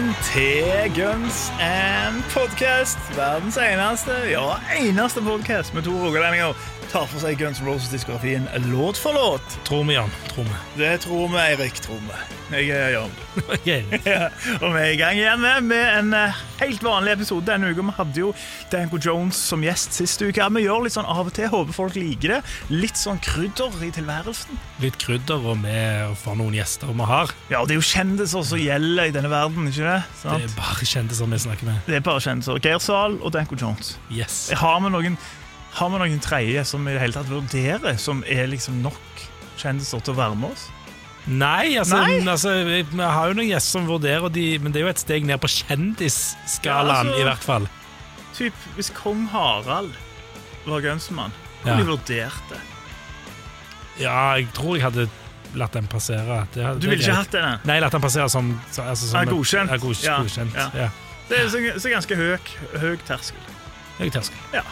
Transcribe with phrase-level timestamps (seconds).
[0.00, 2.98] Velkommen til Guns and Podcast.
[3.16, 4.46] Verdens eneste, ja,
[4.80, 6.54] eneste podcast med to rogalendinger
[6.90, 9.56] tar for seg Guns N' Roses-diskografien låt for låt.
[9.64, 10.10] Tror vi, Jan.
[10.34, 10.58] Tror vi.
[10.82, 11.80] Det tror vi, Eirik.
[11.84, 12.18] tror vi.
[12.50, 13.10] Jeg er Jan.
[13.60, 13.84] Okay.
[14.10, 14.26] Ja,
[14.60, 17.84] og vi er i gang igjen med, med en eh, helt vanlig episode denne uka.
[17.86, 18.30] Vi hadde jo
[18.72, 20.48] Danko Jones som gjest sist uke.
[20.56, 21.46] Vi gjør litt sånn av og til.
[21.52, 22.40] Håper folk liker det.
[22.72, 24.58] Litt sånn krydder i tilværelsen.
[24.82, 27.34] Litt krydder og med for noen gjester vi har.
[27.52, 29.98] Ja, og det er jo kjendiser som gjelder i denne verden, ikke det?
[30.24, 31.84] Det er bare kjendiser vi snakker med.
[31.86, 32.58] Det er bare kjendiser.
[32.64, 33.94] Geir Zahl og Danko Jones.
[34.10, 34.48] Yes.
[34.58, 35.20] Har vi noen,
[35.78, 39.24] har vi noen tredje som i det hele tatt vurderer, som er liksom nok
[39.60, 40.68] kjendiser til å være med oss?
[41.30, 42.20] Nei, altså, Nei?
[42.32, 45.26] altså vi har jo noen gjester som vurderer de, men det er jo et steg
[45.28, 47.68] ned på kjendisskalaen, Ja, altså- i hvert fall.
[48.34, 49.92] Typ, Hvis kong Harald
[50.66, 51.32] var Gunsmann,
[51.64, 51.74] Ja.
[51.74, 52.56] hvor de vurderte
[53.98, 55.08] Ja, jeg tror jeg hadde
[55.54, 56.46] latt den passere.
[56.54, 57.58] Det, Du ville ikke hatt den?
[57.64, 59.70] Nei, latt den passere som, altså, som er godkjent.
[59.70, 60.54] Er god, Ja, godkjent.
[60.54, 60.70] ja.
[60.74, 60.88] Ja.
[61.28, 62.38] Det er så, så ganske høy,
[62.80, 63.49] høy terskel.
[64.00, 64.42] Høy terskel.
[64.56, 64.64] Ja.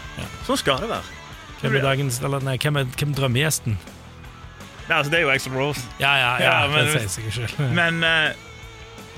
[0.49, 1.17] Sånn skal det være.
[1.59, 3.79] Hvem er dagens Eller nei, hvem er, hvem er drømmegjesten?
[4.89, 5.83] Nei, altså, det er jo Axel Rose.
[6.01, 7.75] Ja, ja, ja, Ja, men- det sier seg selv.
[7.77, 8.33] Men uh,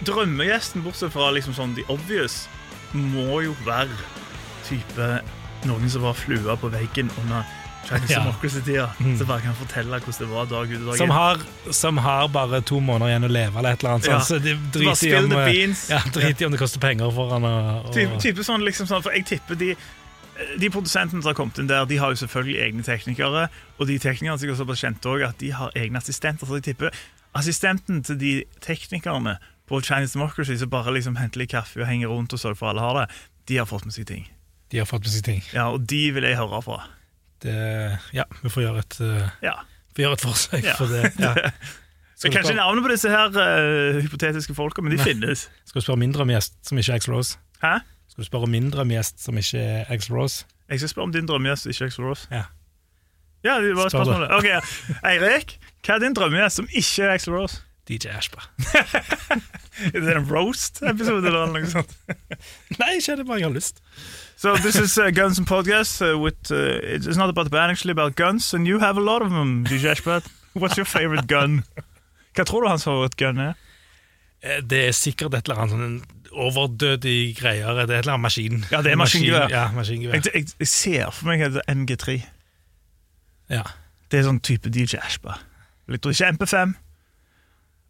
[0.09, 2.49] drømmegjesten, bortsett fra liksom sånn the obvious,
[2.97, 3.95] må jo være
[4.67, 5.11] type
[5.69, 7.45] noen som var flua på veggen under
[7.87, 8.25] Chinese Ja.
[8.25, 8.89] Democracy-tida.
[8.99, 9.15] Mm.
[9.21, 11.45] Som bare kan fortelle hvordan det var dag ut og dag Som har,
[11.77, 14.11] som har bare to måneder igjen å leve, eller et eller annet.
[14.11, 14.19] Ja.
[14.27, 17.47] Så de driter i om, eh, ja, driter i om det koster penger for han.
[17.47, 19.75] Og, og, Type, type sånn, liksom sånn, for jeg tipper de
[20.61, 23.47] de produsentene som har kommet inn der, de har jo selvfølgelig egne teknikere.
[23.79, 26.47] Og de teknikerne er sikkert såpass kjente også at de har egne assistenter.
[26.47, 26.95] Så jeg tipper
[27.39, 28.33] assistenten til de
[28.65, 29.37] teknikerne
[29.71, 32.73] på Chinese Democracy som bare liksom henter litt kaffe og henger rundt og sørger for
[32.73, 33.05] alle har det,
[33.47, 34.25] de har fått med seg ting.
[34.71, 35.43] De har fått med seg ting.
[35.55, 36.81] Ja, Og de vil jeg høre fra.
[37.41, 37.55] Det,
[38.13, 39.55] ja, vi får gjøre et, uh, Ja.
[39.97, 40.75] får gjøre et forsøk Ja.
[40.77, 41.13] for det.
[41.19, 41.35] Ja.
[42.15, 45.07] Så Skal, kanskje navnet på disse her uh, hypotetiske folka, men de Nei.
[45.07, 45.47] finnes.
[45.65, 47.39] skal du spørre mindre om gjest som ikke er X-Rose?
[47.63, 47.79] Hæ?
[48.21, 50.43] Skal du spørre om min drømmegjest som ikke er Axl Rose?
[50.69, 52.27] Jeg skal spørre om din drømmegjest, ikke Axl Rose.
[52.31, 52.43] Ja.
[53.45, 54.29] Ja, det var spørsmålet.
[54.37, 54.59] Ok, ja.
[55.09, 55.55] Eirik,
[55.87, 57.63] hva er din drømmegjest som ikke er Axl Rose?
[57.89, 58.45] DJ Ashba.
[59.95, 61.97] Er det en roast-episode eller noe sånt?
[62.77, 63.81] Nei, ikke det bare jeg har lyst.
[64.37, 67.73] So this is uh, Guns and Podcast uh, with, uh, it's not about the band,
[67.73, 70.29] actually about guns, and you have a lot of them, DJ Ashbad.
[70.53, 71.63] What's your favorite gun?
[72.37, 73.57] Hva tror du hans favorittgun er?
[74.45, 77.75] Eh, Det er sikkert et eller annet sånn overdødig greier.
[77.75, 78.65] Det er et eller annet maskin.
[78.71, 79.47] Ja, det er maskingevær.
[79.49, 80.15] Maskin- Ja, maskingevær.
[80.15, 82.19] Jeg, jeg, jeg ser for meg at det er MG3.
[83.51, 83.63] Ja.
[84.11, 85.39] Det er sånn type DJ Ashba.
[85.91, 86.75] Jeg tror ikke MP5.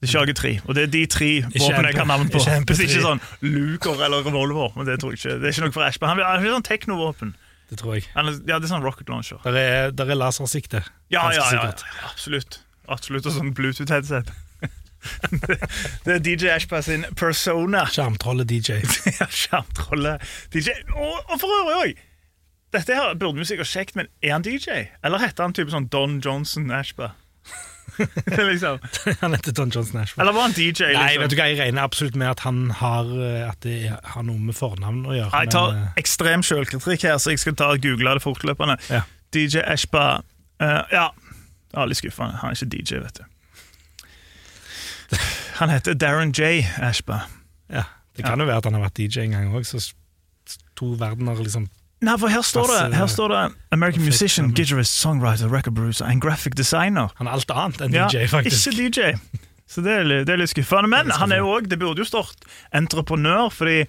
[0.01, 0.53] Det er ikke AG3.
[0.69, 2.41] Og det er de tre våpnene jeg kan navn på.
[2.41, 2.73] ikke MP3.
[2.73, 4.73] Hvis ikke sånn Luker eller revolver.
[4.77, 5.35] Men det tror jeg ikke.
[5.43, 6.07] Det er ikke noe for Ashba.
[6.09, 7.35] Han vil- ha sånn teknovåpen.
[7.71, 8.05] Det tror jeg.
[8.15, 9.39] Han er- Ja, det er sånn rocket launcher.
[9.45, 10.83] Der er, der er lasersikte.
[11.11, 11.73] Ja, ja, ja, ja,
[12.11, 12.61] absolutt.
[12.89, 14.33] Absolutt, og sånn Bluetooth-headset.
[16.05, 17.87] Det er DJ Ashba sin persona.
[17.91, 18.81] Skjermtrollet DJ.
[19.21, 20.19] Ja, Skjermtrolle.
[20.53, 20.77] DJ.
[20.95, 22.07] Og, og for øvrig òg!
[22.71, 24.85] Dette her burde vi sikkert sjekket, men er han DJ?
[25.03, 27.15] Eller heter han type sånn Don Johnson Ashba?
[28.51, 28.79] liksom.
[29.21, 30.23] Han heter Don Johnson Ashford.
[30.23, 30.83] Eller var han DJ?
[30.83, 31.23] Nei, Liksom?
[31.23, 33.79] vet du hva, jeg regner absolutt med at han har, eh, at det
[34.15, 35.31] har noe med fornavn å gjøre.
[35.35, 38.79] Jeg tar men, eh, ekstrem sjølkritikk her, så jeg skal ta og google det fortløpende.
[38.91, 39.03] Ja.
[39.35, 40.05] DJ Ashba
[40.63, 41.11] uh, Ja,
[41.71, 42.41] jeg er litt skuffende.
[42.41, 43.27] Han er ikke DJ, vet du.
[45.61, 46.63] Han heter Darren J.
[46.81, 47.21] Ashba.
[47.73, 47.85] ja,
[48.17, 49.81] det kan jo være at han har vært DJ en gang òg, så
[50.79, 51.69] to verdener liksom
[52.01, 53.41] Nei, for her står det, her står det
[53.77, 57.11] American musician, gitarist, guitarist, songwriter, record producer and graphic designer.
[57.19, 58.71] Han er alt annet enn DJ, faktisk.
[58.73, 59.11] Ikke DJ.
[59.69, 60.89] Så det er, litt- det er litt skuffende.
[60.89, 63.83] Men han er jo også, det burde jo stått entreprenør, fordi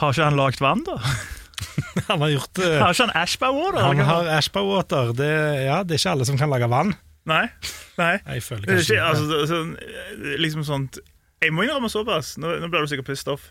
[0.00, 0.96] har ikke han lagd vann, da?
[2.08, 2.70] Han har gjort det.
[2.80, 3.84] Har ikke han Ashba Water?
[3.84, 5.12] Han har Ashba-water.
[5.14, 5.28] Det,
[5.68, 6.90] ja, det er ikke alle som kan lage vann.
[7.28, 7.48] Nei.
[7.96, 8.14] Nei.
[8.20, 10.98] Jeg føler er kanskje ikke, altså, eh, liksom sånt
[11.42, 12.34] Jeg må innrømme såpass.
[12.40, 13.50] Nå, nå blir du sikkert pissed off.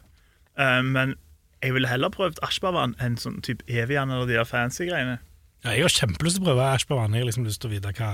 [0.58, 1.16] Uh, men
[1.64, 5.20] jeg ville heller prøvd Ashba-vann enn sånn type Evian eller de der fancy greiene.
[5.64, 7.14] ja, Jeg har kjempelyst til å prøve Ashba-vann.
[7.14, 8.12] Jeg har liksom lyst til å vite hva,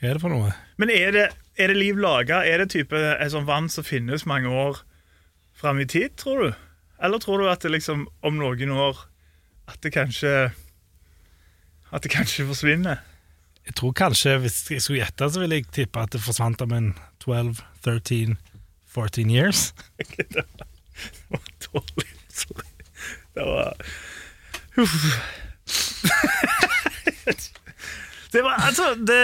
[0.00, 0.52] hva er det for noe.
[0.80, 1.26] Men er det,
[1.60, 2.42] er det liv laga?
[2.44, 4.80] Er det type et sånt vann som finnes mange år
[5.56, 6.64] fram i tid, tror du?
[7.00, 9.04] Eller tror du at det liksom om noen år
[9.68, 10.30] At det kanskje
[11.92, 13.02] At det kanskje forsvinner?
[13.66, 16.72] Jeg tror kanskje, Hvis jeg skulle gjette, så ville jeg tippe at det forsvant om
[16.76, 16.92] en
[17.24, 18.36] 12, 13,
[18.94, 19.72] 14 years.
[19.98, 20.44] det
[21.30, 22.08] var dårlig.
[22.32, 22.68] Sorry.
[23.36, 23.74] Det var
[24.76, 24.94] Uff.
[28.44, 29.16] var, altså, det,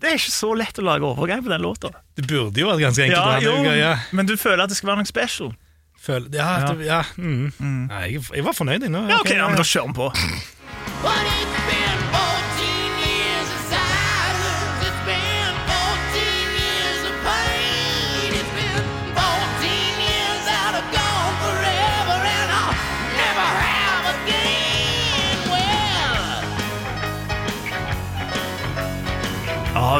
[0.00, 1.90] det er ikke så lett å lage overgang på den låta.
[2.16, 3.18] Det burde jo vært ganske enkelt.
[3.18, 3.92] Ja, jo, gang, ja.
[4.14, 5.52] men du føler at det skal være noe special.
[6.02, 6.72] Føl, ja, Ja.
[6.72, 7.02] det- ja.
[7.16, 7.52] Mm.
[7.88, 9.06] Nei, jeg, jeg var fornøyd, nå.
[9.08, 10.06] Ja, ok, okay ja, men Da kjører vi på.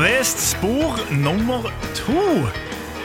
[0.02, 0.38] Visst.
[0.50, 1.62] Spor nummer
[1.94, 2.22] to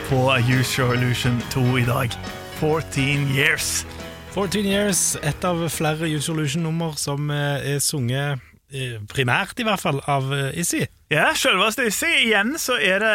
[0.08, 0.18] på
[0.58, 2.10] Use Your Illusion 2 i dag.
[2.58, 3.86] 14 years.
[4.34, 9.80] 14 Years, et av flere Use Illusion-nummer som eh, er sunget, eh, primært i hvert
[9.80, 10.82] fall, av Issy.
[10.82, 10.88] Izzy.
[11.10, 12.10] Ja, selveste Issy.
[12.26, 13.14] Igjen så er det,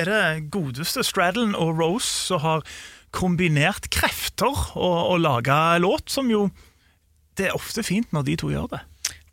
[0.00, 2.64] er det godeste Straddlen og Rose som har
[3.14, 6.48] kombinert krefter og, og laga låt, som jo
[7.36, 8.78] Det er ofte fint når de to gjør det.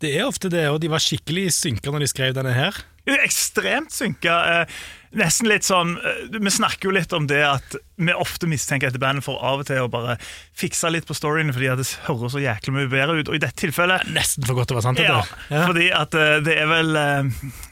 [0.04, 2.76] Det er ofte det, og de var skikkelig synka når de skrev denne her.
[3.08, 4.34] Er Ekstremt synka.
[4.48, 4.76] Eh,
[5.20, 9.02] nesten litt sånn eh, Vi snakker jo litt om det at vi ofte mistenker etter
[9.02, 10.16] bandet for av og til å bare
[10.56, 13.28] fikse litt på storyene fordi at det høres så jæklig mye bedre ut.
[13.28, 15.02] Og i dette tilfellet Nesten for godt til å være sant.
[15.04, 15.20] Ja.
[15.52, 15.66] Ja.
[15.68, 16.96] fordi at eh, det er vel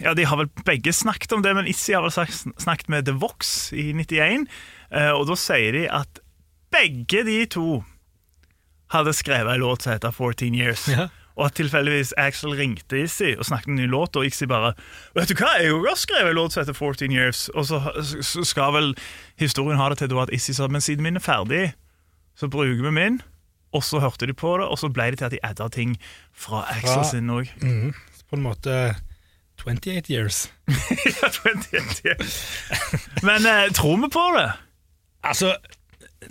[0.04, 3.16] Ja, de har vel begge snakket om det, men Issi har vel snakket med The
[3.24, 4.44] Vox i 91,
[4.92, 6.20] eh, og da sier de at
[6.72, 7.66] begge de to
[8.92, 10.86] hadde skrevet en låt som heter 14 Years.
[10.92, 11.08] Ja.
[11.36, 14.74] Og at tilfeldigvis Axel ringte Issy og snakket en ny låt, og Issy bare
[15.16, 17.48] Vet du hva, jeg har skrevet en låt som heter 14 Years.
[17.54, 17.80] Og så,
[18.44, 18.90] skal vel
[19.40, 21.72] historien ha det til at Issy sa men siden min er ferdig,
[22.36, 23.20] så bruker vi min.
[23.72, 25.96] Og så hørte de på det, og så ble det til at de adda ting
[26.36, 27.48] fra Axel sin òg.
[27.62, 27.94] Mm,
[28.28, 28.94] På en måte
[29.64, 30.50] 28 years.
[33.22, 34.50] Men eh, tror vi på det?
[35.24, 35.56] Altså,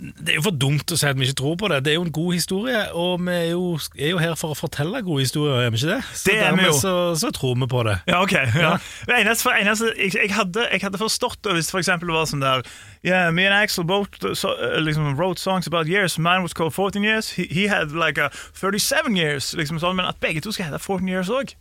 [0.00, 1.80] det er jo for dumt å si at vi ikke tror på det.
[1.84, 3.64] Det er jo en god historie, og vi er jo,
[3.98, 5.98] er jo her for å fortelle gode historier, er vi ikke det?
[6.14, 6.74] Så Det er dermed jo.
[6.78, 7.96] Så, så tror vi på det.
[8.08, 8.34] Ja, ok.
[8.36, 8.72] Ja.
[8.72, 9.18] Ja.
[9.18, 12.64] eneste, eneste, jeg, jeg, hadde, jeg hadde forstått det hvis for eksempel var sånn der
[13.02, 16.18] Yeah, me and Axel both so, uh, liksom, wrote songs about years.
[16.18, 17.32] Mine was called 14 years.
[17.34, 19.54] He, he had like a 37 years.
[19.58, 21.56] Liksom sånn, men at begge to skal hete 14 years òg.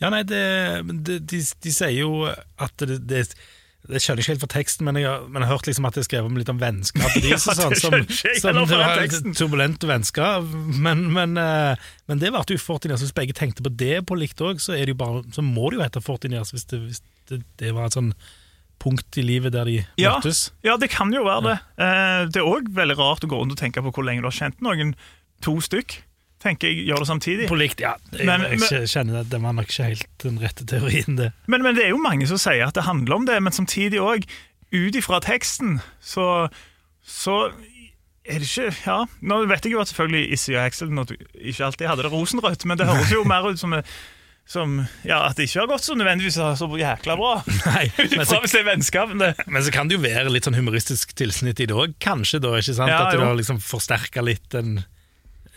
[0.00, 0.42] Ja, nei, det,
[0.84, 3.24] det, de, de, de sier jo at det, det
[3.90, 5.96] det skjønner ikke helt for teksten, men jeg har, men jeg har hørt liksom at
[5.96, 7.06] det er skrevet om litt om vennskap.
[7.20, 9.36] Ja, det sånn, det som, skjønner ikke som det fra var teksten.
[9.38, 10.50] turbulent vennskap.
[10.86, 13.04] Men, men, eh, men det ble jo 14 years.
[13.04, 14.76] Hvis begge tenkte på det på likt òg, så,
[15.34, 18.12] så må det jo hete 14 years hvis det, hvis det, det var et sånn
[18.80, 20.14] punkt i livet der de Ja.
[20.16, 20.46] møttes.
[20.64, 21.56] Ja, det kan jo være det.
[21.76, 24.30] Eh, det er òg veldig rart å gå rundt og tenke på hvor lenge du
[24.30, 24.94] har kjent noen.
[25.44, 25.98] To stykk.
[26.40, 27.48] Tenker jeg gjør det samtidig.
[27.50, 27.94] På likt, ja.
[28.14, 31.32] Jeg, Men- jeg, jeg kjenner at det var nok ikke helt den rette teorien, det.
[31.46, 34.00] Men, men det er jo mange som sier at det handler om det, men samtidig
[34.00, 34.24] òg,
[34.72, 36.46] ut ifra teksten, så,
[37.04, 37.50] så
[38.24, 41.90] er det ikke Ja, nå vet jeg jo at selvfølgelig Issy og Hexel ikke alltid
[41.90, 43.74] hadde det rosenrødt, men det høres jo mer ut som,
[44.46, 47.32] som ja, at det ikke har gått så nødvendigvis så jækla bra.
[47.74, 49.44] Nei, men så, hvis det er.
[49.50, 52.54] Men så kan det jo være litt sånn humoristisk tilsnitt i det òg, kanskje, da.
[52.60, 52.92] ikke sant?
[52.92, 54.80] Ja, at du har liksom forsterka litt en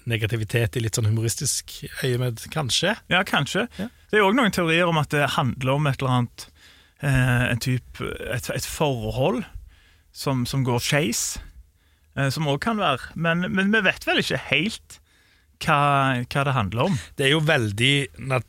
[0.10, 2.96] negativitet i litt sånn humoristisk øyemed, kanskje.
[3.12, 3.68] ja, kanskje.
[3.80, 3.90] Ja.
[4.12, 6.48] Det er òg noen teorier om at det handler om et eller annet
[7.02, 9.44] eh, en type, et, et forhold
[10.14, 11.24] som, som går skeis.
[12.18, 13.14] Eh, som òg kan være.
[13.16, 15.00] Men, men vi vet vel ikke helt
[15.64, 15.80] hva,
[16.28, 17.00] hva det handler om.
[17.18, 17.94] Det er jo veldig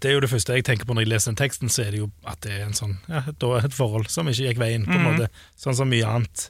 [0.02, 1.94] Det er jo det første jeg tenker på når jeg leser den teksten, så er
[1.94, 4.98] det jo at det er en sånn, ja, et forhold som ikke gikk veien, på
[4.98, 5.30] en måte.
[5.60, 6.48] Sånn som mye annet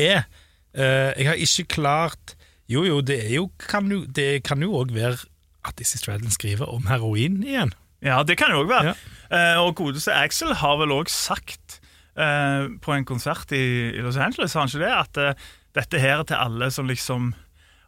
[0.00, 0.26] er.
[0.76, 2.35] Eh, jeg har ikke klart
[2.68, 5.20] Jo, jo, det jo kan jo, det kan jo òg være
[5.66, 7.72] at Dizzie Stradlin skriver om heroin igjen.
[8.04, 8.94] Ja, det kan jo òg være.
[8.94, 9.56] Ja.
[9.56, 11.80] Uh, og godeste Axel har vel òg sagt
[12.18, 16.00] uh, på en konsert i, i Los Angeles, har han ikke det, at uh, dette
[16.00, 17.34] her er til alle som liksom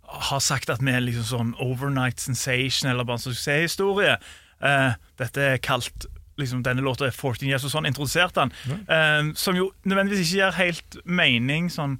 [0.08, 4.16] har sagt at vi er liksom sånn overnight sensation eller bare en suksesshistorie.
[4.62, 6.08] Uh, dette er kalt
[6.38, 8.52] liksom, Denne låta er 14 years, og sånn introduserte han.
[8.70, 11.96] Eh, som jo nødvendigvis ikke gir helt mening sånn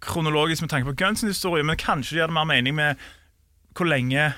[0.00, 2.96] kronologisk med tanke på Guns' historie, men kanskje det gir det mer mening med
[3.76, 4.32] hvor lenge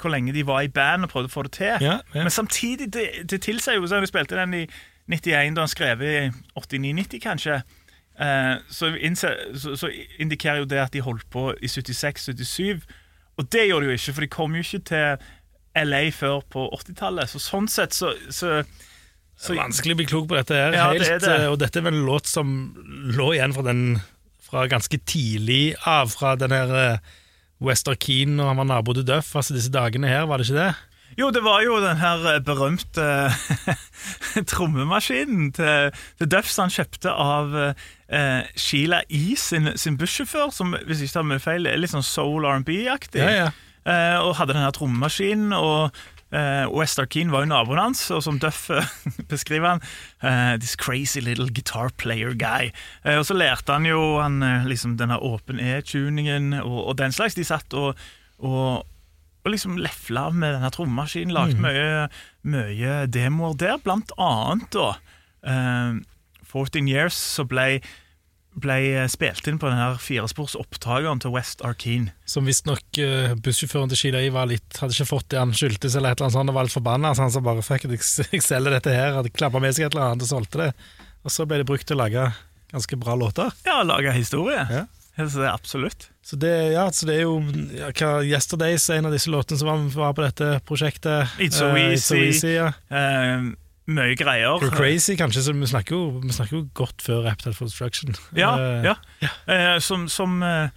[0.00, 1.74] hvor lenge de var i band og prøvde å få det til.
[1.84, 2.22] Ja, ja.
[2.24, 4.62] Men samtidig, det, det tilsier jo sånn, De spilte den i
[5.12, 6.12] 91, da han skrev i
[6.56, 7.58] 89-90, kanskje.
[8.16, 8.88] Eh, så,
[9.20, 12.80] så, så indikerer jo det at de holdt på i 76-77.
[13.36, 15.28] Og det gjorde de jo ikke, for de kom jo ikke til
[15.84, 17.28] LA før på 80-tallet.
[17.34, 18.62] Så sånn sett så, så,
[19.36, 20.78] Så vanskelig å bli klok på dette her.
[20.80, 21.36] Ja, helt, det det.
[21.42, 22.56] eh, Og dette er vel en låt som
[23.20, 23.84] lå igjen fra den
[24.50, 27.16] Fra ganske tidlig av, fra den her eh,
[27.62, 29.34] Wester Keane og han var nabo til Duff.
[29.36, 30.72] Altså disse dagene her, var det ikke det?
[31.18, 33.06] Jo, det var jo den her eh, berømte
[34.52, 39.34] trommemaskinen til, til Duff som han kjøpte av eh, Sheila E.
[39.36, 43.20] sin, sin bussjåfør, som hvis jeg ikke tar meg feil, er litt sånn soul R&B-aktig.
[43.20, 43.50] Ja, ja.
[43.80, 45.90] Eh, og hadde den her trommemaskinen, og
[46.30, 48.86] Eh, West Arkeen var jo naboen hans, og som Duff eh,
[49.32, 49.82] beskriver han
[50.22, 52.70] uh, This crazy little guitar player guy.
[53.04, 54.38] Uh, og så lærte han jo han,
[54.70, 57.38] liksom denne åpen E-tuningen og, og den slags.
[57.38, 57.98] De satt og,
[58.38, 58.86] og,
[59.42, 62.06] og liksom lefla med denne trommemaskinen, lagde mye,
[62.46, 64.92] mye demoer der, blant annet da
[65.46, 65.98] eh,
[66.50, 67.80] 14 Years, så ble
[68.58, 72.10] ble spilt inn på den her firesporsopptakeren til West Arkeen.
[72.28, 76.12] Som visstnok uh, bussjåføren til Sheila var litt Hadde ikke fått det han skyldtes, eller
[76.12, 77.14] et eller annet sånt, og var litt forbanna.
[77.14, 79.18] Så han sa bare fuck it, jeg, selger dette her.
[79.20, 80.70] Hadde klappa med seg et eller annet og solgte det.
[81.24, 82.30] Og så ble det brukt til å lage
[82.70, 83.52] ganske bra låter.
[83.66, 84.64] Ja, lage historie.
[84.70, 84.86] Ja.
[85.20, 86.06] Så det er absolutt.
[86.24, 87.40] Så det, ja, så det er jo
[87.74, 91.34] ja, hva, Yesterdays, en av disse låtene som var, på dette prosjektet.
[91.42, 92.22] It's so uh, easy.
[92.30, 92.70] easy ja.
[92.88, 93.50] Eh,
[93.88, 94.60] mye greier.
[94.60, 98.14] You're Crazy, kanskje, så vi snakker jo, vi snakker jo godt før Appetite for Destruction.
[98.36, 99.30] Ja, Eh, ja.
[99.48, 100.68] Eh, som, som, eh,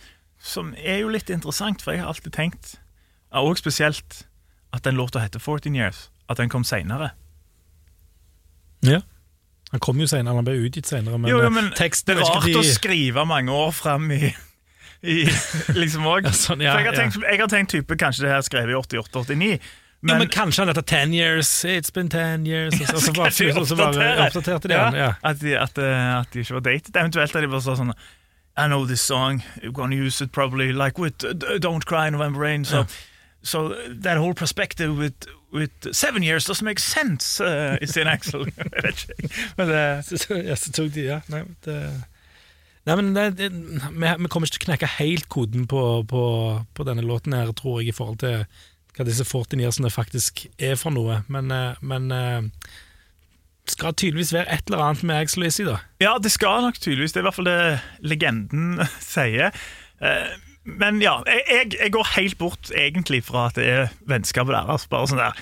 [0.41, 2.75] som er jo litt interessant, for jeg har alltid tenkt,
[3.33, 4.23] ja, og spesielt,
[4.73, 6.09] at den låta heter 14 Years.
[6.29, 7.11] At den kom seinere.
[8.83, 9.01] ja.
[9.73, 12.27] Han kom jo senere, han ble utgitt senere, men, Jo, jo, men teksten det er
[12.29, 12.57] rart de...
[12.59, 14.29] å skrive mange år fram i,
[15.01, 15.15] i
[15.81, 16.27] liksom òg.
[16.29, 17.07] Ja, sånn, ja, jeg, ja.
[17.31, 19.57] jeg har tenkt type kanskje det her skrevet i 88-89.
[20.07, 23.67] Ja, men kanskje han heter 10 years, it's been 10 years Og så, bare, og
[23.67, 24.95] så bare oppdaterte de han.
[24.95, 25.13] Ja.
[25.23, 26.95] At, de, at, eh, at de ikke var datet.
[26.95, 27.93] Eventuelt at de bare sa sånn
[28.55, 32.39] I know this song, you're gonna use it probably like with uh, Don't Cry November
[32.39, 32.65] Rain.
[32.65, 32.85] So,
[33.41, 33.69] so
[34.01, 37.39] that whole perspective with, with seven years doesn't make sense.
[37.41, 38.45] Uh, in Axel.
[38.45, 39.29] Jeg vet ikke.
[39.57, 41.21] Men det, Så, så, ja, så tok de, ja.
[41.33, 41.79] Nei, det,
[42.85, 46.23] nei men det, det, vi, vi kommer ikke til å knekke helt koden på, på,
[46.75, 48.45] på denne låten her, tror jeg, i forhold til
[48.97, 51.21] hva disse 14 yearsene faktisk er for noe.
[51.33, 52.41] Men, eh, men eh,
[53.63, 55.77] det skal tydeligvis være et eller annet med og Izzy, da.
[56.03, 57.13] ja, det skal nok tydeligvis.
[57.13, 58.81] Det er i hvert fall det legenden
[59.13, 59.53] sier.
[60.01, 60.33] Eh,
[60.65, 64.85] Men ja, jeg, jeg, går helt bort egentlig fra at det er vennskapet deres.
[64.87, 65.35] Bare sånn der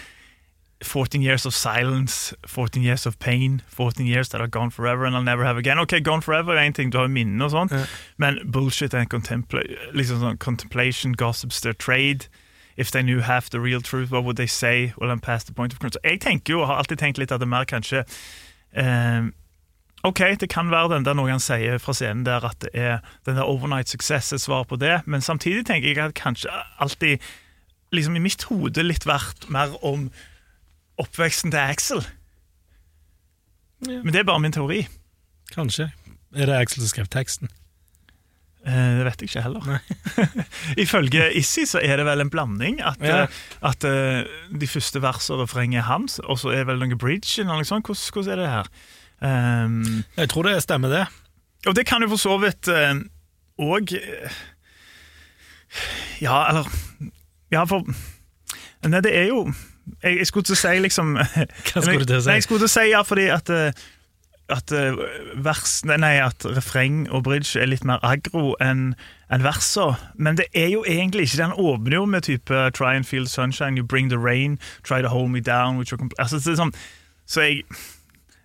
[0.81, 5.15] 14 years of silence, 14 years of pain, 14 years that are gone forever and
[5.15, 5.77] I'll never have again.
[5.77, 7.86] Ok, gone forever er en ting, du har minner og sånn, Ja.
[8.17, 9.62] men bullshit and contempla
[9.93, 12.25] liksom sånn contemplation, gossips, their trade.
[12.78, 14.94] If they knew half the real truth, what would they say?
[14.98, 16.01] Well, I'm past the point of control.
[16.04, 18.06] Jeg tenker jo, og har alltid tenkt litt at det er mer kanskje
[18.74, 19.32] eh,
[20.04, 23.04] Ok, det kan være den der noe han sier fra scenen der at det er
[23.28, 26.50] den der overnight success er svar på det, men samtidig tenker jeg at kanskje
[26.82, 27.22] alltid
[27.94, 30.10] liksom i mitt hode litt vært mer om
[30.98, 32.01] oppveksten til Axel.
[33.86, 34.01] Ja.
[34.01, 34.88] Men det er bare min teori.
[35.54, 35.92] Kanskje.
[36.34, 37.50] Er det Axel som skrev teksten?
[38.65, 39.80] Eh, det vet jeg ikke heller.
[40.84, 42.82] Ifølge Issi så er det vel en blanding.
[42.86, 43.24] At, Ja.
[43.24, 44.24] eh, at eh,
[44.62, 47.56] de første versene og refrenget er hans, og så er det vel noe bridge eller
[47.58, 47.86] noe sånt.
[47.89, 48.70] Hvordan, hvordan er det her?
[49.22, 51.08] Um, Jeg tror det stemmer, det.
[51.70, 52.70] Og det kan jo for så vidt
[53.62, 53.91] òg
[56.22, 56.65] Ja, eller
[57.51, 57.86] Ja, for
[58.88, 59.44] Nei, det er jo
[60.03, 62.30] Jeg, jeg skulle til å si liksom Hva skulle du til å si?
[62.32, 63.84] Nei, jeg skulle til å si ja, fordi at eh,
[64.51, 64.98] at eh,
[65.43, 68.91] vers, nei, at refreng og bridge er litt mer aggro enn
[69.31, 69.93] en versa.
[70.15, 71.41] Men det er jo egentlig ikke.
[71.43, 75.10] Den åpner jo med type Try and feel sunshine, you bring the rain, try to
[75.10, 75.79] hold me down.
[76.20, 76.75] Altså, det sånn,
[77.25, 77.65] så jeg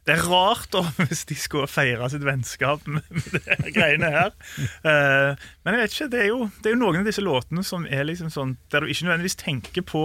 [0.07, 4.33] det er rart da, hvis de skulle feire sitt vennskap med, med de greiene her.
[4.87, 5.35] Uh,
[5.67, 7.89] men jeg vet ikke, det er, jo, det er jo noen av disse låtene som
[7.91, 10.05] er liksom sånn der du ikke nødvendigvis tenker på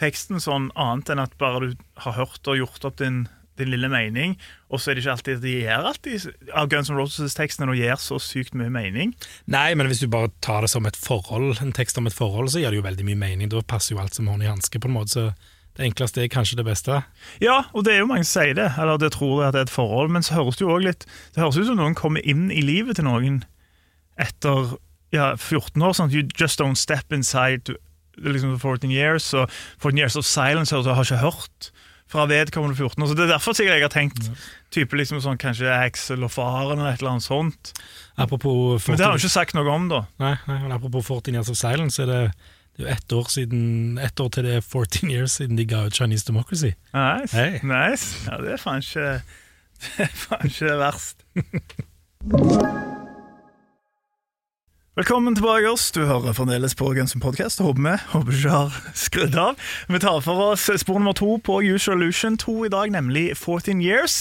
[0.00, 3.24] teksten sånn annet enn at bare du har hørt og gjort opp din,
[3.58, 4.36] din lille mening,
[4.70, 8.18] og så er det ikke alltid de gjør alltid av Guns N' Roses-tekstene gir så
[8.22, 9.14] sykt mye mening.
[9.52, 12.50] Nei, men hvis du bare tar det som et forhold, en tekst om et forhold,
[12.52, 13.52] så gir det jo veldig mye mening.
[13.52, 15.14] Da passer jo alt som hånd i hanske, på en måte.
[15.16, 17.02] Så det enkleste er kanskje det beste.
[17.42, 19.64] Ja, og det er jo mange som sier det, eller det tror jeg at det
[19.64, 21.96] er et forhold, men så høres det jo også litt Det høres ut som noen
[21.98, 23.42] kommer inn i livet til noen
[24.16, 24.76] etter
[25.12, 25.92] ja, 14 år.
[25.92, 27.76] sånn at You just don't step inside
[28.16, 29.50] liksom 14 years, og
[29.82, 31.70] 14 years of silence, du har ikke hørt
[32.10, 33.08] fra vedkommende 14 år.
[33.10, 34.28] Så Det er derfor sikkert jeg har tenkt
[34.74, 37.72] type liksom sånn, kanskje Axel og faren eller et eller annet sånt.
[38.16, 40.04] Apropos 14, Men det har hun ikke sagt noe om, da.
[40.22, 42.20] nei, nei, men apropos 14 Years of Silence, er det,
[42.76, 45.66] det er jo ett år, siden, ett år til det er 14 years siden de
[45.66, 46.74] ga ut Chinese Democracy.
[46.94, 47.34] Nice.
[47.34, 47.58] hey.
[47.62, 48.14] nice.
[48.30, 49.08] Ja, det er faen ikke
[49.96, 51.26] Det er faen ikke verst.
[54.96, 55.90] Velkommen tilbake oss.
[55.92, 57.60] Du hører fremdeles på Guns N' Podcast.
[57.60, 59.58] Håper vi håper du ikke har skrudd av.
[59.92, 63.82] Vi tar for oss spor nummer to på Usual Illusion 2 i dag, nemlig 14
[63.84, 64.14] Years.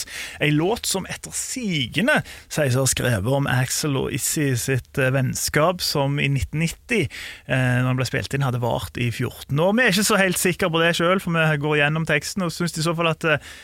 [0.43, 2.17] En låt som etter sigende
[2.51, 7.07] sies å ha skrevet om Axel og Issy sitt eh, vennskap, som i 1990,
[7.47, 9.71] eh, når den ble spilt inn, hadde vart i 14 år.
[9.79, 12.51] Vi er ikke så helt sikre på det sjøl, for vi går gjennom teksten og
[12.51, 13.55] syns i så fall at eh,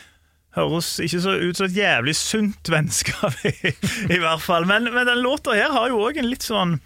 [0.52, 3.70] Høres ikke så ut som et jævlig sunt vennskap, i,
[4.12, 4.66] i hvert fall.
[4.68, 6.76] Men, men den låta her har jo òg en litt sånn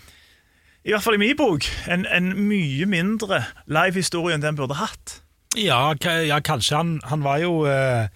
[0.87, 5.19] i hvert fall i min bok, en, en mye mindre live-historie enn den burde hatt.
[5.59, 6.77] Ja, ja kanskje.
[6.79, 8.07] Han, han var jo eh,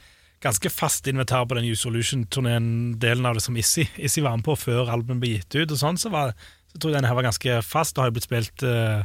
[0.44, 4.46] ganske fast invitar på den New Solution-turneen, delen av det som Issy, Issi var med
[4.46, 5.72] på før albumet ble gitt ut.
[5.72, 6.36] og sånn, så, var,
[6.70, 7.96] så tror jeg denne her var ganske fast.
[7.96, 9.02] Det har jo blitt spilt eh,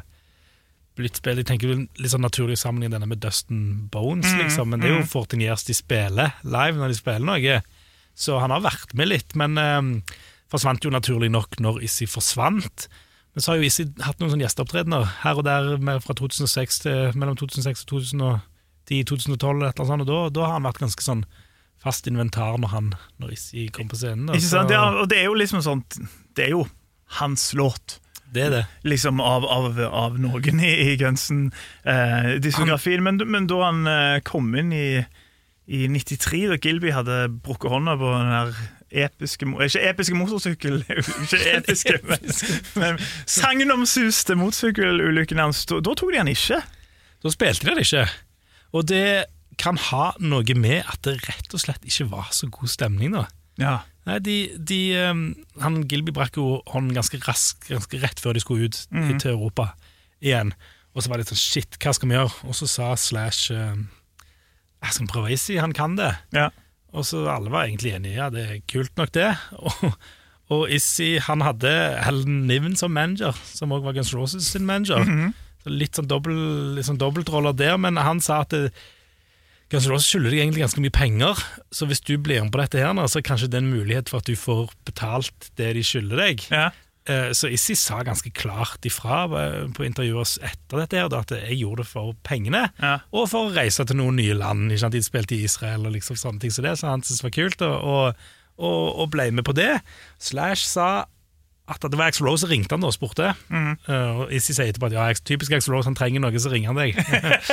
[0.95, 4.87] blitt spilt, jeg tenker litt sånn naturlig sammenligning denne med Dustin Bones, liksom, men det
[4.87, 7.57] er jo 14 Years de spiller live når de spiller noe.
[8.15, 10.15] Så han har vært med litt, men eh,
[10.53, 12.87] forsvant jo naturlig nok når Issy forsvant.
[13.35, 16.77] Men så har jo Isi hatt noen sånne gjesteopptredener her og der med, fra 2006
[16.85, 17.89] til, mellom 2006 og
[18.87, 21.23] 2010-2012, eller sånt, og da, da har han vært ganske sånn
[21.83, 22.87] fast inventar når han
[23.21, 24.31] Når Issy kom på scenen.
[24.31, 24.69] Ikke sant?
[24.71, 25.89] Det er, og det er jo liksom sånt
[26.35, 26.63] Det er jo
[27.19, 27.99] hans låt.
[28.33, 28.65] det er det.
[28.87, 33.03] Liksom av, av, av noen i, i Gunsen-diskografien.
[33.05, 35.05] men, men da han eh, kom inn i,
[35.67, 38.49] i 93, da Gilby hadde brukket hånda på den der
[39.03, 40.81] episke Ikke episke motorsykkel,
[41.23, 42.31] ikke episke, men,
[42.79, 42.99] men
[43.29, 45.65] sagnomsuste motorsykkelulykken hans.
[45.69, 46.61] Da, tok de han ikke.
[47.23, 48.05] Da spilte de det ikke.
[48.75, 49.05] Og det
[49.61, 53.25] kan ha noe med at det rett og slett ikke var så god stemning da.
[53.61, 53.75] Ja.
[54.05, 55.21] Nei, de, de, um,
[55.63, 59.19] han Gilby brakk jo hånden ganske raskt, ganske rett før de skulle ut Mhm.
[59.23, 59.71] til Europa
[60.21, 60.51] igjen.
[60.93, 62.35] Og så var det sånn, shit, hva skal vi gjøre?
[62.45, 63.87] Og så sa Slash um,
[64.83, 66.11] jeg skal prøve å si han kan det.
[66.35, 66.49] Ja.
[66.95, 69.31] Og så alle var egentlig enige, ja, det er kult nok det.
[69.65, 69.97] Og,
[70.53, 71.69] og Issy, han hadde
[72.05, 75.01] Helen Niven som manager, som også var Guns Roses sin manager.
[75.65, 76.35] Så litt sånn dobbel,
[76.77, 78.69] litt sånn dobbeltroller der, men han sa at det,
[79.73, 81.41] Guns Roses skylder deg egentlig ganske mye penger,
[81.73, 84.11] så hvis du blir med på dette her nå, så er kanskje det en mulighet
[84.11, 86.45] for at du får betalt det de skylder deg.
[86.53, 86.67] Ja.
[87.07, 91.59] Eh, Så Issi sa ganske klart ifra eh, på intervjuer etter dette her, at jeg
[91.61, 92.95] gjorde det for pengene, Ja.
[93.13, 94.71] og for å reise til noen nye land.
[94.71, 94.95] Ikke sant?
[94.97, 97.35] De spilte i Israel og liksom sånne ting som det, så han syntes det var
[97.37, 98.15] kult, og,
[98.57, 99.75] og, og, ble med på det.
[100.17, 101.05] Slash sa
[101.67, 103.31] at det var Axl Rose som ringte han da og spurte.
[103.49, 106.73] Eh, og Issi sier etterpå at ja, typisk Axl Rose, han trenger noe, så ringer
[106.73, 106.97] han deg.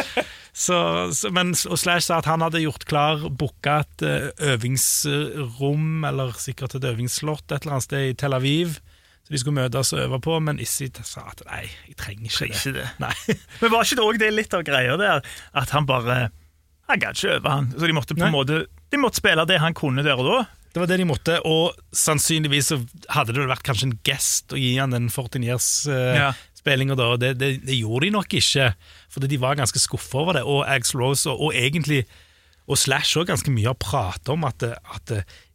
[0.65, 0.79] så,
[1.13, 4.05] så, men, og Slash sa at han hadde gjort klar, booka et
[4.53, 8.81] øvingsrom, eller sikkert et øvingsslott et eller annet sted i Tel Aviv.
[9.23, 12.49] Så de skulle møtes og øve på, men Issy sa at nei, jeg trenger ikke
[12.49, 12.57] det.
[12.59, 13.39] Ikke det.
[13.63, 15.21] Men var ikke det også det litt av greia der?
[15.55, 16.17] At han bare
[16.91, 17.69] Han gadd ikke øve, han.
[17.79, 18.33] Så de måtte på Nei.
[18.33, 18.59] en måte
[18.91, 20.41] De måtte spille det han kunne der og da.
[20.73, 22.79] Det var det de måtte, og sannsynligvis så
[23.13, 25.55] hadde det vært kanskje en gest å gi han den 14 Ja.
[25.59, 28.71] years-spillinga, da, og det, det, det gjorde de nok ikke.
[29.13, 32.07] For de var ganske skuffa over det, og Ax Rose og, og egentlig
[32.69, 35.13] og Slash òg ganske mye har pratet om at, at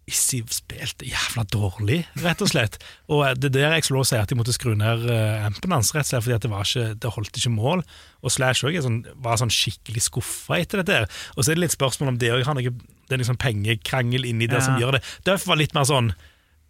[0.07, 2.77] Issy spilte jævla dårlig, rett og slett.
[3.11, 5.89] Og det der der Ax Rose si at de måtte skru ned eh, ampen hans,
[5.95, 7.83] rett og slett fordi at det, var ikke, det holdt ikke mål.
[8.23, 10.95] Og Slash òg sånn, var sånn skikkelig skuffa etter dette.
[11.01, 11.09] her.
[11.35, 14.25] Og så er det litt spørsmål om det òg har noe det er liksom pengekrangel
[14.27, 14.65] inni der Ja.
[14.69, 15.03] som gjør det.
[15.27, 16.13] Duff var litt mer sånn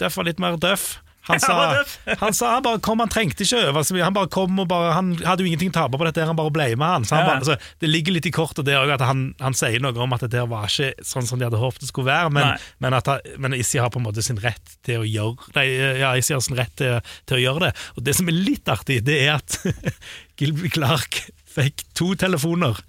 [0.02, 1.00] Duff var litt mer Duff.
[1.28, 1.84] Han sa,
[2.22, 4.06] han sa han bare kom, han trengte ikke øve så mye.
[4.08, 6.54] Han bare kom og bare, han hadde jo ingenting å tape på dette, han bare
[6.56, 7.08] ble med han.
[7.08, 9.84] Så han bare, altså, det ligger litt i kortet det òg, at han, han sier
[9.84, 12.32] noe om at dette der var ikke sånn som de hadde håpet det skulle være,
[12.34, 15.66] men, men, han, men Issy har på en måte sin rett til å gjøre nei,
[16.02, 17.72] ja, Issy har sin rett til, til å gjøre det.
[17.98, 19.60] Og det som er litt artig, det er at
[20.40, 21.22] Gilby Clark
[21.58, 22.80] fikk to telefoner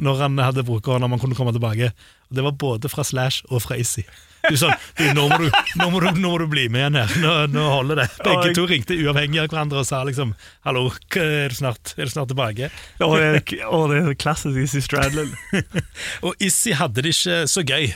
[0.00, 1.92] når han hadde brukt hånda, om han kunne komme tilbake.
[2.30, 4.02] Og Det var både fra Slash og fra Issy.
[4.50, 5.46] Du sånn, du, nå, må du,
[5.80, 7.14] nå, må du, nå må du bli med igjen her.
[7.22, 8.08] Nå, nå holder det.
[8.26, 10.34] Begge to ringte uavhengig av hverandre og sa liksom
[10.66, 10.86] Hallo,
[11.20, 12.68] er du snart, er du snart tilbake?
[13.00, 15.32] Å, det, og det er klassisk Izzy Stradlin.
[16.26, 17.90] Og Issy hadde det ikke så gøy.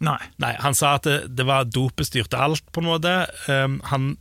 [0.00, 0.18] Nei.
[0.40, 3.12] Nei, Han sa at det, det var dopet styrte alt, på en måte.
[3.50, 4.14] Um, han,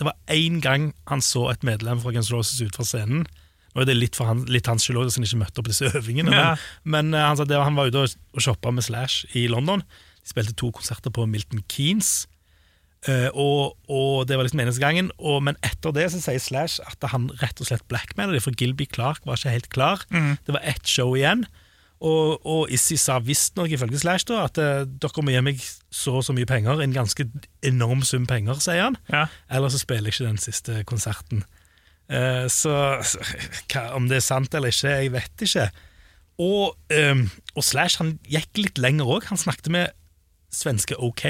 [0.00, 3.24] det var én gang han så et medlem fra Guns Roses ut fra scenen.
[3.72, 5.88] Nå er det litt, han, litt hans skyld også, at han ikke møtte opp disse
[5.96, 6.50] øvingene, Ja.
[6.84, 9.46] men, men eh, han sa det, han var ute og, og shoppa med Slash i
[9.48, 9.80] London.
[10.22, 12.28] De spilte to konserter på Milton Keanes.
[13.08, 16.78] eh, og, og det var liksom eneste gangen og, Men etter det så sier Slash
[16.86, 20.06] at han rett og slett blackmailer dem, for Gilby Clark var ikke helt klar.
[20.46, 21.46] Det var ett show igjen.
[22.02, 25.60] Og, og Issy sa visstnok ifølge Slash da, at eh, dere må gi meg
[25.94, 27.28] så og så mye penger, en ganske
[27.62, 28.98] enorm sum penger, sier han.
[29.12, 29.28] Ja.
[29.52, 31.44] Eller så spiller jeg ikke den siste konserten.
[32.12, 32.74] Uh, så
[33.06, 33.22] så
[33.70, 35.68] hva, om det er sant eller ikke, jeg vet ikke.
[36.42, 37.22] Og, um,
[37.54, 39.28] og Slash han gikk litt lenger òg.
[39.30, 39.94] Han snakket med
[40.52, 41.22] svenske OK,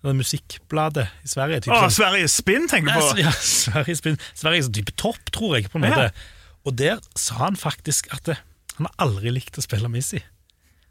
[0.00, 1.60] det musikkbladet i Sverige.
[1.66, 3.18] Typ Å, sånn- Sverige Spinn, tenker du på?
[3.24, 5.70] ja, Sverige, spin- Sverige er sånn type topp, tror jeg.
[5.72, 6.08] på en måte.
[6.10, 6.56] Ja.
[6.68, 8.38] Og der sa han faktisk at det,
[8.78, 10.22] han har aldri likt å spille med Issy.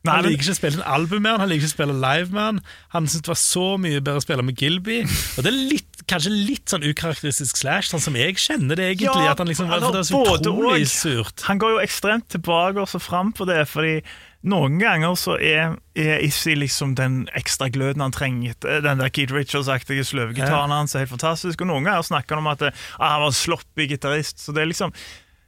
[0.08, 1.96] Nei, Han liker ikke å spille en album med han, han liker ikke å spille
[2.00, 2.62] live med han.
[2.96, 5.02] Han syntes det var så mye bedre å spille med Gilby.
[5.04, 9.26] Og det er litt, kanskje litt sånn ukarakteristisk Slash, sånn som jeg kjenner det egentlig.
[9.28, 10.94] Ja, at han liksom, altså, det er så utrolig og.
[10.94, 11.46] surt.
[11.50, 14.00] Han går jo ekstremt tilbake og så fram på det, fordi
[14.48, 18.56] noen ganger så er, er Issy liksom den ekstra gløden han trenger.
[18.64, 21.60] Den der Keith Richards-aktige sløvegitaren hans er helt fantastisk.
[21.66, 24.40] Og noen ganger snakker han om at eh, ah, han var en sloppy gitarist.
[24.40, 24.96] Så det er liksom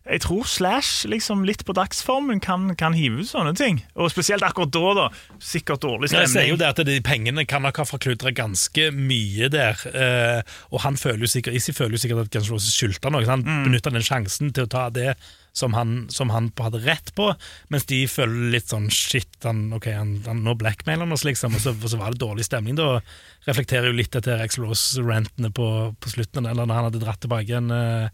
[0.05, 3.83] jeg tror Slash liksom litt på dagsformen kan, kan hive ut sånne ting.
[3.95, 5.05] Og spesielt akkurat da, da.
[5.37, 6.25] Sikkert dårlig stemning.
[6.25, 9.77] Jeg ser jo det at de pengene kan nok ha forkludra ganske mye der.
[9.93, 10.41] Eh,
[10.73, 13.21] og han føler jo sikkert, Izzy føler jo sikkert at Guns Roses skyldte noe.
[13.25, 13.63] Så han Mm.
[13.69, 15.13] benytta den sjansen til å ta det
[15.53, 17.35] som han, som han hadde rett på,
[17.69, 21.53] mens de føler litt sånn shit, han, ok, han, han nå blackmailer han oss, liksom.
[21.55, 22.77] Og så, og så var det dårlig stemning.
[22.79, 23.01] Da
[23.49, 25.67] reflekterer jo litt etter Rex Rose-rantene på,
[25.99, 28.09] på slutten, eller når han hadde dratt tilbake en eh,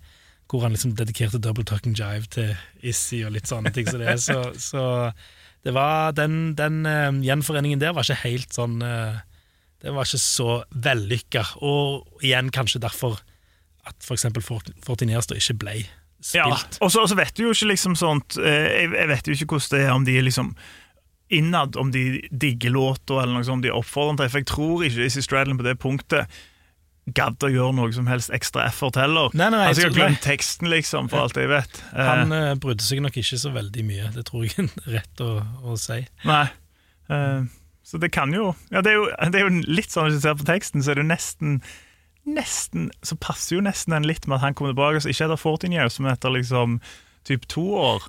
[0.48, 2.54] hvor han liksom dedikerte double talking jive til
[2.86, 3.88] Izzy og litt sånne ting.
[3.90, 4.84] Så det, så, så
[5.68, 9.20] det var den, den uh, gjenforeningen der var ikke helt sånn uh,
[9.84, 13.20] Den var ikke så vellykka, og igjen kanskje derfor
[13.88, 14.28] at f.eks.
[14.84, 15.78] Fortiniers da ikke ble
[16.18, 16.80] spilt.
[16.80, 19.50] Ja, og så vet du jo ikke liksom sånt eh, Jeg, jeg vet jo ikke
[19.54, 20.52] hvordan det er om de liksom
[21.30, 24.32] innad, om de digger låta eller noe sånt, om de er oppfordrende til.
[24.32, 26.38] For jeg tror ikke Izzy Stradlin på det punktet
[27.16, 29.32] gadd å gjøre noe som helst ekstra effort heller.
[29.32, 31.82] Nei, nei, Han har jeg sikkert glemt teksten, liksom, for alt jeg vet.
[32.10, 35.32] Han uh, brydde seg nok ikke så veldig mye, det tror jeg er rett å,
[35.64, 36.02] å si.
[36.28, 36.46] Nei.
[37.08, 37.48] Uh,
[37.88, 40.26] så det kan jo Ja, det er jo, det er jo litt sånn hvis du
[40.26, 41.62] ser på teksten, så er det jo nesten
[42.28, 45.40] Nesten Så passer jo nesten den litt med at han kommer tilbake, så ikke etter
[45.40, 46.82] 14 years, men etter liksom
[47.28, 48.04] typ to år.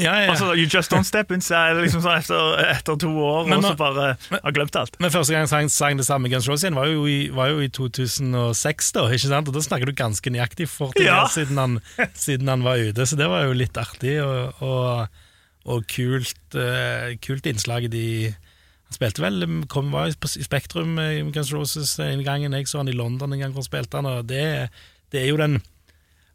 [0.00, 0.30] Ja, ja.
[0.32, 3.74] Altså, You just don't step inside liksom sånn etter, etter to år, Men og så
[3.78, 3.94] bare
[4.30, 4.96] bare har glemt alt.
[5.02, 7.60] Men første gang sang, sang det samme Guns Roses igjen, var jo, i, var jo
[7.64, 9.50] i 2006, da, ikke sant?
[9.50, 11.20] Og da snakker du ganske nøyaktig 40 Ja.
[11.24, 11.76] år siden han,
[12.14, 15.20] siden han var ute, så det var jo litt artig og, og,
[15.66, 17.86] og kult, uh, kult innslag.
[17.92, 22.68] De, han spilte vel, kom, var i Spektrum eh, i Guns Roses en gang, jeg
[22.70, 24.68] så han i London en gang hvor han spilte han, og det,
[25.14, 25.60] det er jo den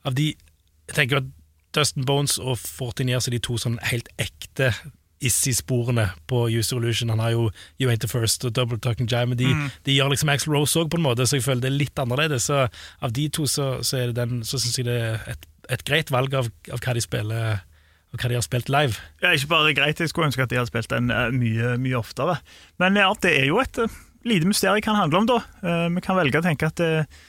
[0.08, 1.28] Av de Jeg tenker at
[1.76, 4.72] Dustin Bones og 14 Years er de to sånn helt ekte
[5.20, 7.12] Issy-sporene på User Illusion.
[7.12, 7.50] Han har jo
[7.82, 9.34] You Ain't The First og Double Talking Jam.
[9.34, 9.52] men de,
[9.86, 12.00] de gjør liksom Axl Rose òg, på en måte, så jeg føler det er litt
[12.00, 12.48] annerledes.
[12.48, 15.84] Så av de to så, så, det den, så syns jeg det er et, et
[15.88, 17.66] greit valg av, av hva de spiller
[18.10, 18.98] og hva de har spilt live.
[19.22, 22.00] Ja, ikke bare greit, jeg skulle ønske at de hadde spilt den eh, mye, mye
[22.00, 22.40] oftere.
[22.82, 25.42] Men ja, det er jo et eh, lite mysterium kan handle om, da.
[25.62, 27.20] Eh, vi kan velge å tenke at det eh,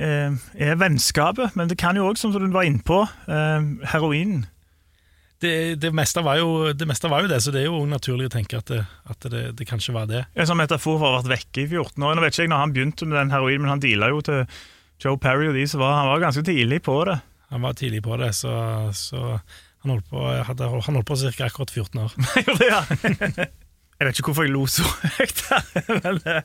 [0.00, 4.46] er vennskapet, men det kan jo òg, som du var innpå, uh, heroinen.
[5.40, 8.28] Det, det, meste var jo, det meste var jo det, så det er jo naturlig
[8.28, 10.26] å tenke at det, at det, det kanskje var det.
[10.36, 12.18] En sånn metafor for å ha vært vekke i 14 år.
[12.18, 14.42] Nå vet ikke jeg når han begynte med den heroinen, men han deala jo til
[15.00, 17.16] Joe Perry og de så var Han var ganske tidlig på det.
[17.54, 18.52] Han var tidlig på det, så,
[18.92, 19.40] så
[19.80, 21.48] han holdt på, hadde, han holdt på ca.
[21.48, 22.18] akkurat 14 år.
[22.44, 23.50] Gjorde det, ja.
[24.00, 24.82] Jeg vet ikke hvorfor jeg lo så
[25.18, 25.66] høyt her,
[26.00, 26.38] men eh,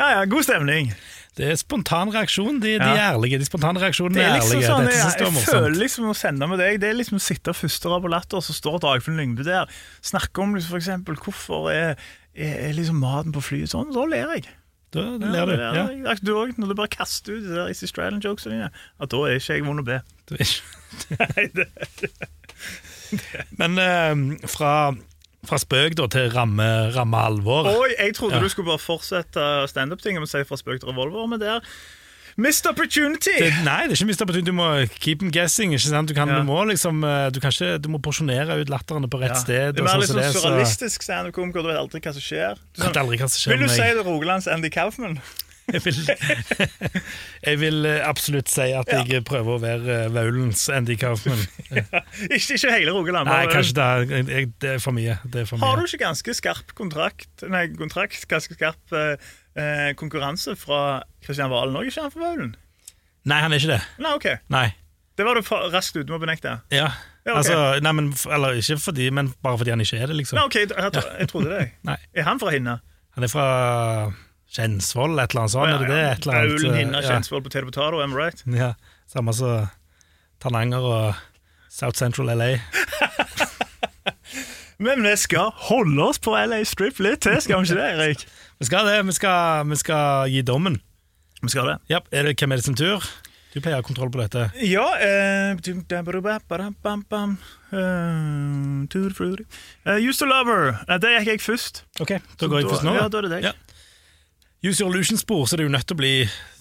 [0.00, 0.88] ja, ja, god stemning.
[1.38, 2.56] Det er spontan reaksjon.
[2.58, 2.88] De, de Ja.
[2.96, 3.38] er ærlige.
[3.38, 4.70] De spontane reaksjonene Det er, er liksom ærlige.
[4.72, 7.54] sånn, jeg, jeg jeg føler liksom å sende med deg Det er liksom å sitte
[7.54, 9.70] første rad på latter, så står Dagfinn Lyngbø der.
[10.02, 11.94] Snakke om liksom, eksempel hvorfor er,
[12.34, 13.92] er, er liksom maten på flyet sånn.
[13.94, 14.48] Da ler jeg.
[14.96, 15.54] Da da ler du.
[15.60, 15.86] Ja, Ja.
[16.10, 18.70] er- Du òg, når du bare kaster ut de der Issy Stradlin-jokesene dine.
[18.98, 20.00] At da er ikke jeg vond å be.
[20.34, 20.56] Er
[21.20, 21.68] Nei, det,
[23.58, 24.72] Men eh, fra,
[25.48, 27.68] fra spøk da til ramme, ramme alvor.
[27.72, 28.40] Oi, jeg trodde Ja.
[28.42, 31.60] du skulle bare fortsette standup-tinget med å si fra spøk til revolver, men det er
[32.36, 33.32] missed opportunity!
[33.38, 34.46] Det, nei, det er ikke missed opportunity.
[34.50, 34.66] Du må
[35.00, 35.72] keep them guessing.
[35.72, 36.08] Ikke sant?
[36.08, 36.38] Du, kan, Ja.
[36.38, 39.40] du må liksom eh, Du, kan ikke, du må porsjonere ut latterne på rett Ja.
[39.40, 39.74] sted.
[39.74, 42.58] Det er mer så- surrealistisk standup-komiker, du vet aldri hva som skjer.
[42.76, 45.18] Du, vet aldri hva som skjer vil du si det Rogalands Andy Kaufman?
[45.66, 45.96] Jeg vil,
[47.48, 51.42] jeg vil eh, absolutt si at jeg prøver å være eh, Vaulens Andy Kaufman.
[52.36, 53.26] ikke, ikke hele Rogaland.
[53.26, 55.18] Nei, kanskje det er, jeg, det er for mye.
[55.26, 55.66] Det er for mye.
[55.66, 60.80] Har du ikke ganske skarp kontrakt Nei, kontrakt, ganske skarp eh, eh, konkurranse fra
[61.26, 62.54] Kristian Valen òg, ikke han for Vaulen?
[63.26, 63.82] Nei, han er ikke det.
[64.06, 64.28] Nei, OK.
[64.54, 64.68] Nei.
[65.18, 66.58] Det var du raskt ute med å benekte.
[66.70, 66.92] Ja.
[67.26, 67.40] Ja, okay.
[67.40, 70.38] Altså, nei, men, eller ikke fordi, men bare fordi han ikke er det, liksom.
[70.38, 71.64] Nei, ok, jeg, jeg trodde det.
[71.88, 71.96] Nei.
[72.14, 72.76] Er han fra Hinna?
[73.16, 73.46] Han er fra
[74.52, 75.72] Kjensvoll, et eller annet sånt.
[75.72, 76.26] er det det?
[76.30, 77.10] Vaulen, Hinna, ja.
[77.10, 78.42] Kjensvoll, Potato am right?
[78.46, 78.74] Ja,
[79.10, 79.66] Samme som
[80.42, 81.14] Tananger og
[81.72, 82.56] South Central LA.
[84.78, 88.26] Men vi skal holde oss på LA Strip litt til, skal vi ikke det, Erik?
[88.56, 90.78] Vi skal det, vi skal, vi skal gi dommen.
[91.42, 91.74] Vi skal det.
[91.92, 93.04] Ja, er det Hvem er det sin tur?
[93.52, 94.46] Du pleier å ha kontroll på dette.
[94.64, 94.86] Ja
[99.16, 99.44] frutti.
[99.84, 100.74] Eh, Used to Lover.
[100.88, 101.84] Uh, der gikk jeg først.
[102.00, 102.96] Ok, Da går jeg først nå.
[102.96, 103.48] Ja, da er det deg.
[103.50, 103.75] Ja.
[104.64, 106.14] Use your illusion-spor, så det er jo nødt til å bli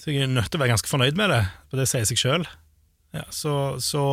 [0.05, 2.43] nødt til å være ganske fornøyd med det, for det sier seg sjøl.
[3.15, 4.11] Ja, så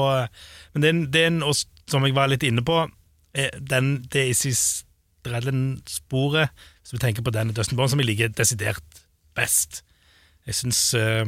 [0.72, 1.54] Men den, den, og
[1.90, 2.88] som jeg var litt inne på,
[3.34, 6.48] er den, det i Stradlen-sporet
[6.82, 9.02] Hvis vi tenker på den Dustin Bond, som jeg liker desidert
[9.34, 9.82] best.
[10.46, 11.24] Jeg syns uh,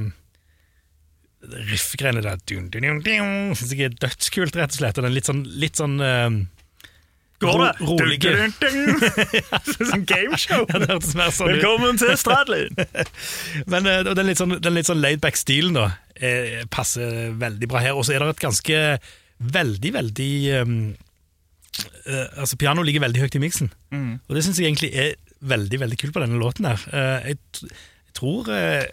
[1.70, 4.98] riffgreiene der dun, dun, dun, dun, synes jeg er dødskult, rett og slett.
[4.98, 6.30] Og den litt sånn, litt sånn eh,
[7.42, 7.70] Går det?
[7.80, 9.86] ro- rolige Dun, dun, dun.
[9.90, 10.62] Sånn gameshow.
[10.70, 11.40] Ja, sånn ut.
[11.56, 12.76] Velkommen til Stradlin.
[13.72, 17.82] Men eh, den litt sånn, den litt sånn laid-back stilen da, eh, passer veldig bra
[17.84, 17.98] her.
[17.98, 18.80] Og så er det et ganske
[19.58, 20.30] veldig, veldig
[20.62, 20.76] um,
[22.06, 24.14] uh, Altså, piano ligger veldig høyt i miksen, Mm.
[24.28, 25.12] og det syns jeg egentlig er
[25.44, 26.80] veldig, veldig kult på denne låten her.
[26.94, 28.86] Uh, jeg, jeg tror uh,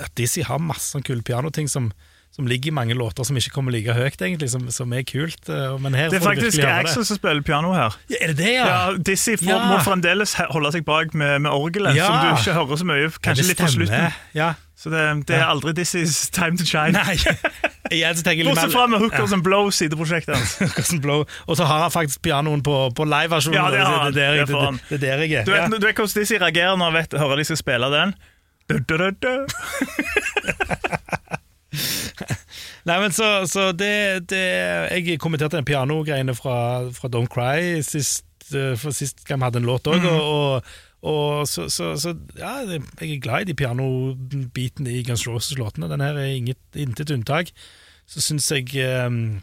[0.00, 1.90] at Dizzie har masse sånn kule pianoting som,
[2.34, 5.48] som ligger i mange låter som ikke kommer like høyt, egentlig, som, som er kult.
[5.48, 6.64] eh, Men her Det er får faktisk.
[6.66, 7.94] Axel som spiller piano her.
[8.10, 8.64] Ja, er det det, ja?
[8.66, 9.60] Ja, Dizzie Ja.
[9.70, 12.06] må fremdeles holde seg bak med, med orgelet, Ja.
[12.10, 13.10] som du ikke hører så mye.
[13.22, 14.12] Kanskje litt på slutten.
[14.34, 14.54] Ja.
[14.76, 15.50] Så det, det er Ja.
[15.54, 16.92] aldri Dizzies time to shine.
[16.98, 17.14] Nei,
[17.94, 18.16] jeg
[18.48, 20.90] Bortsett fra med Hookers and Blow, sideprosjektet hans.
[21.06, 21.22] Blow.
[21.46, 23.54] Og så har han faktisk pianoen på, på live-versjonen.
[23.62, 24.12] Ja, det har han.
[24.12, 25.44] Det er der, Det det, det, er der jeg er.
[25.46, 25.68] Du vet, Ja.
[25.78, 28.14] du vet hvordan Dizzie reagerer når han hører de skal spille den?
[28.68, 29.46] Du, du, du.
[32.88, 34.42] Nei, men så, så det, det
[34.92, 36.56] Jeg kommenterte den pianogreiene fra,
[36.94, 40.74] fra Don't Cry sist, eh, for sist gang vi hadde en låt òg, og, og,
[41.04, 45.90] og så, så, så ja, jeg er glad i de pianobitene i Guns Roses-låtene.
[45.90, 47.52] Den her er inget, intet unntak.
[48.08, 48.72] Så syns jeg
[49.06, 49.42] um,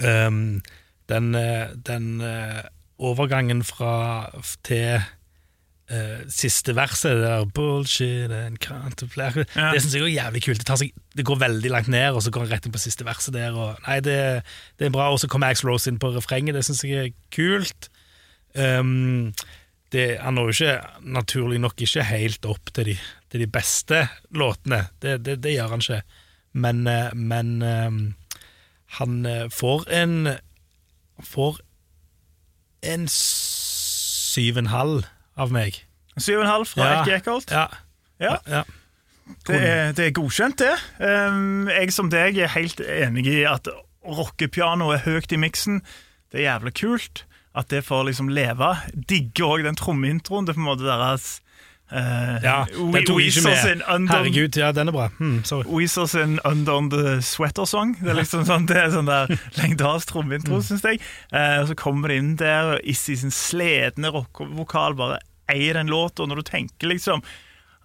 [0.00, 0.62] um,
[1.08, 2.64] den, eh, den uh,
[2.98, 4.30] overgangen fra
[4.64, 5.00] til
[5.90, 9.72] eh, siste verset, det der bullshit and contemplate Ja.
[9.72, 10.62] Det syns jeg er jævlig kult.
[10.66, 13.06] Det, seg, det går veldig langt ned, og så går han rett inn på siste
[13.06, 13.54] verset der.
[13.54, 14.18] Og, nei, det,
[14.78, 15.10] det er bra.
[15.12, 17.90] Og så kommer Axl Rose inn på refrenget, det syns jeg er kult.
[18.56, 19.32] Um,
[19.92, 20.76] det, han når jo ikke,
[21.16, 22.96] naturlig nok ikke helt opp til de,
[23.30, 24.86] til de beste låtene.
[25.02, 26.02] Det, det, det gjør han ikke.
[26.56, 28.00] Men, eh, men um,
[28.98, 30.36] han eh, får en
[31.16, 31.62] Får
[32.84, 35.82] en syv og en halv av meg.
[36.16, 37.04] Syv og en halv fra Ja.
[37.18, 37.52] Eckholt.
[37.52, 37.66] Ja.
[38.20, 38.36] Ja.
[38.48, 38.62] ja.
[39.46, 40.74] Det er, det er godkjent, det.
[41.02, 43.68] Um, jeg som deg er helt enig i at
[44.06, 45.80] rockepiano er høyt i miksen.
[46.30, 47.24] Det er jævlig kult
[47.56, 48.70] at det får liksom leve.
[48.94, 50.46] Digger òg den trommeintroen.
[50.46, 51.40] Det er på en måte deres
[51.92, 53.82] uh, Ja, den tok ikke med.
[53.88, 55.06] Under, Herregud, ja, den er bra.
[55.18, 55.66] Hmm, sorry.
[55.70, 57.96] Weezer sin Under the Sweater-song.
[58.02, 60.66] Det er liksom sånn, det er sånn der lengdals trommeintro, Mm.
[60.68, 61.00] syns jeg.
[61.32, 65.20] Uh, så kommer det inn der, og Issi sin sledne rockevokal bare
[65.52, 67.22] eier den låta, og når du tenker liksom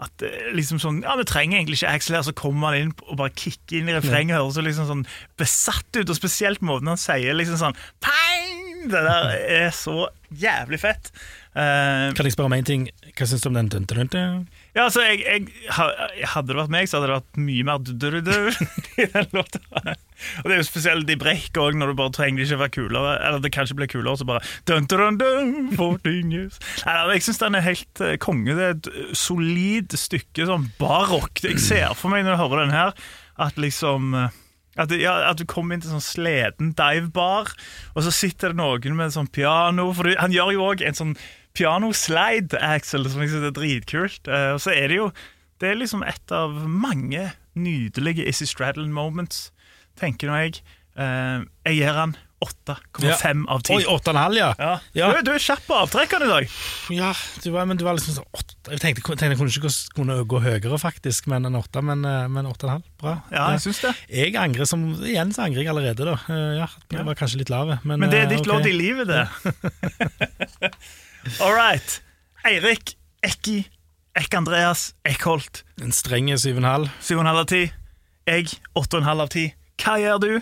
[0.02, 2.94] at eh, liksom sånn, ja, Vi trenger egentlig ikke Axel her, så kommer han inn
[3.06, 4.34] og bare kicker inn i refrenget.
[4.40, 5.04] Høres så liksom sånn
[5.38, 8.58] besatt ut, og spesielt måten han sier liksom sånn Pang!
[8.90, 9.28] Det der
[9.62, 11.12] er så jævlig fett.
[11.52, 12.86] Eh, Kan jeg spørre om én ting?
[13.18, 13.68] Hva syns du om den?
[13.68, 14.46] Dun, dun, dun?
[14.72, 15.50] ja, altså, jeg, jeg,
[16.32, 18.32] Hadde det vært meg, så hadde det vært mye mer du-du-du
[19.04, 19.60] i den låta.
[19.84, 22.74] Og det er jo spesielt i brekk òg, når du bare trenger ikke ikke være
[22.78, 23.16] kulere.
[23.28, 26.32] Eller det kanskje blir kulere, så bare dun, dun, dun, 14.
[26.88, 28.56] Nei, Jeg syns den er helt eh, konge.
[28.56, 31.44] Det er et eh, solid stykke sånn barokk.
[31.50, 32.96] Jeg ser for meg når jeg hører den her,
[33.44, 34.16] at liksom
[34.80, 37.52] at, det- ja, at du kommer inn til sånn sleden divebar,
[37.92, 39.90] og så sitter det noen med en sånn piano.
[39.98, 41.14] For han gjør jo òg en sånn
[41.58, 44.28] pianoslide, Axel, som jeg synes er dritkult.
[44.28, 45.12] Eh, og så er det jo
[45.62, 49.52] Det er liksom et av mange nydelige Issy Straddle moments,
[50.00, 50.64] tenker nå jeg.
[50.98, 53.76] Eh, jeg gir han 8,5 av 10.
[53.76, 54.48] Oi, åtte og en halv, ja.
[54.58, 54.72] Ja.
[54.98, 55.10] Ja.
[55.14, 56.56] Du, du er kjapp på avtrekkene i dag.
[56.96, 57.12] Ja,
[57.44, 58.58] du var, men du var liksom sånn 8.
[58.72, 62.02] Jeg tenkte, tenkte jeg kunne ikke gå, kunne gå høyere, faktisk, men en åtte, men,
[62.08, 62.90] eh, men åtte og en halv.
[63.04, 63.16] Bra.
[63.30, 63.94] Ja, jeg syns det.
[64.10, 66.18] Jeg angrer som Igjen så angrer jeg allerede, da.
[66.58, 68.54] Ja, jeg var kanskje litt lave, men Men det er ditt okay.
[68.56, 70.74] lodd i livet, det.
[71.40, 72.02] All right.
[72.46, 73.66] Eirik Ekki
[74.18, 75.64] Ekk-Andreas Eckholt.
[75.82, 76.90] En streng syv og en halv.
[77.02, 77.72] 7,5 av 10.
[78.28, 79.54] Jeg 8,5 av 10.
[79.82, 80.34] Hva gjør du?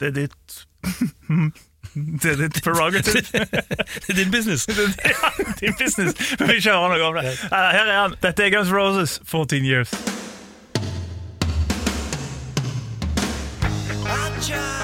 [0.00, 0.58] Det er ditt
[1.94, 3.22] Det er ditt prerogative.
[4.02, 4.66] Det er din business.
[5.04, 6.18] ja, din business.
[6.40, 7.36] Vi kjører noe om det.
[7.52, 8.18] Nei, Her er han.
[8.24, 9.94] Dette er Guns Roses, 14 years.
[14.44, 14.83] I